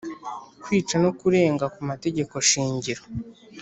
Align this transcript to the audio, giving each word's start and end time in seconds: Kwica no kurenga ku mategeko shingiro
Kwica 0.63 0.95
no 1.03 1.11
kurenga 1.19 1.65
ku 1.75 1.79
mategeko 1.89 2.33
shingiro 2.49 3.03